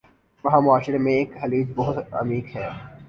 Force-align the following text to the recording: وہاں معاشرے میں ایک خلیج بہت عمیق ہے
وہاں 0.43 0.61
معاشرے 0.61 0.97
میں 0.97 1.13
ایک 1.13 1.29
خلیج 1.41 1.67
بہت 1.75 2.13
عمیق 2.13 2.55
ہے 2.55 2.67